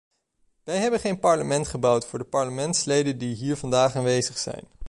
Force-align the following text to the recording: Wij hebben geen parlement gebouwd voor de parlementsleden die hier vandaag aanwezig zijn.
Wij 0.63 0.77
hebben 0.77 0.99
geen 0.99 1.19
parlement 1.19 1.67
gebouwd 1.67 2.05
voor 2.07 2.19
de 2.19 2.25
parlementsleden 2.25 3.17
die 3.17 3.35
hier 3.35 3.57
vandaag 3.57 3.95
aanwezig 3.95 4.37
zijn. 4.37 4.67